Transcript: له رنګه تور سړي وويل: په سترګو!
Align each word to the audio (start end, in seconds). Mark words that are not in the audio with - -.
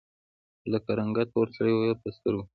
له 0.71 0.77
رنګه 0.99 1.23
تور 1.31 1.47
سړي 1.55 1.71
وويل: 1.73 1.97
په 2.01 2.09
سترګو! 2.15 2.43